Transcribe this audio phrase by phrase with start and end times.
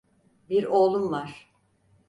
[0.49, 1.49] Bir oğlun var.